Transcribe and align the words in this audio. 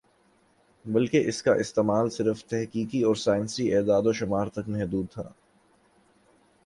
بلکہ 0.85 1.27
اس 1.27 1.41
کا 1.43 1.53
استعمال 1.55 2.09
صرف 2.09 2.43
تحقیقی 2.45 3.03
اور 3.03 3.15
سائنسی 3.15 3.73
اعداد 3.75 4.05
و 4.05 4.13
شمار 4.13 4.47
تک 4.47 4.69
محدود 4.69 5.11
تھا 5.11 5.29